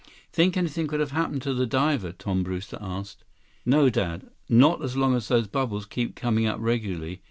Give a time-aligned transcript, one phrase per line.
[0.33, 3.23] "Think anything could have happened to the diver?" Tom Brewster asked.
[3.67, 4.31] "No, Dad.
[4.49, 7.19] Not as long as those bubbles keep coming up regularly.